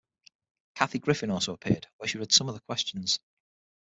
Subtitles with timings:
[0.73, 3.19] Kathy Griffin also appeared, where she read some of the questions.